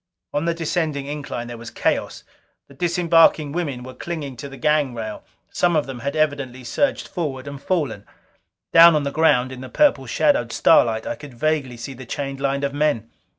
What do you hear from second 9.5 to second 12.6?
in the purple shadowed starlight, I could vaguely see the chained